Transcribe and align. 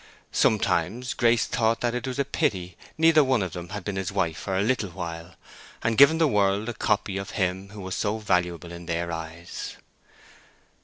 Sometimes 0.31 1.13
Grace 1.13 1.45
thought 1.45 1.81
that 1.81 1.93
it 1.93 2.07
was 2.07 2.17
a 2.17 2.25
pity 2.25 2.75
neither 2.97 3.23
one 3.23 3.43
of 3.43 3.53
them 3.53 3.69
had 3.69 3.83
been 3.83 3.97
his 3.97 4.11
wife 4.11 4.39
for 4.39 4.57
a 4.57 4.63
little 4.63 4.89
while, 4.89 5.35
and 5.83 5.95
given 5.95 6.17
the 6.17 6.27
world 6.27 6.67
a 6.69 6.73
copy 6.73 7.17
of 7.17 7.29
him 7.37 7.69
who 7.69 7.81
was 7.81 7.93
so 7.93 8.17
valuable 8.17 8.71
in 8.71 8.87
their 8.87 9.11
eyes. 9.11 9.77